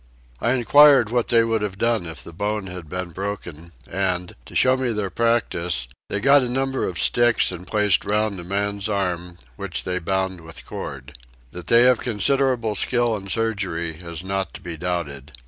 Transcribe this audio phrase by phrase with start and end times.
[0.39, 4.55] I enquired what they would have done if the bone had been broken and, to
[4.55, 8.89] show me their practice, they got a number of sticks and placed round a man's
[8.89, 11.15] arm, which they bound with cord.
[11.51, 15.33] That they have considerable skill in surgery is not to be doubted.